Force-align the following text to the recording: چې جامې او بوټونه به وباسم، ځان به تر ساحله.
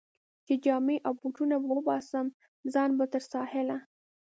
چې 0.45 0.53
جامې 0.65 0.97
او 1.05 1.13
بوټونه 1.19 1.55
به 1.63 1.67
وباسم، 1.77 2.27
ځان 2.73 2.89
به 2.97 3.05
تر 3.13 3.23
ساحله. 3.33 3.77